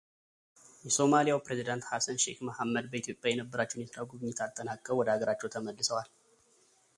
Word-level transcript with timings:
የሶማሊያው 0.85 1.41
ፕሬዚዳንት 1.47 1.83
ሐሰን 1.89 2.17
ሼክ 2.23 2.39
መሐመድ 2.47 2.87
በኢትዮጵያ 2.93 3.33
የነበራቸውን 3.33 3.83
የሥራ 3.83 4.07
ጉብኝት 4.13 4.41
አጠናቅቀው 4.47 4.99
ወደ 5.03 5.07
ሀገራቸው 5.17 5.53
ተመልሰዋል፡፡ 5.57 6.11